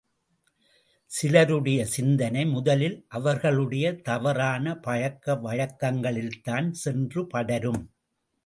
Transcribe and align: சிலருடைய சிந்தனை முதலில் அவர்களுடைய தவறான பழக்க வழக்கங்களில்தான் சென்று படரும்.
சிலருடைய 1.11 1.85
சிந்தனை 1.85 2.45
முதலில் 2.45 3.05
அவர்களுடைய 3.07 3.95
தவறான 3.95 4.75
பழக்க 4.79 5.33
வழக்கங்களில்தான் 5.33 6.71
சென்று 6.71 7.27
படரும். 7.27 7.83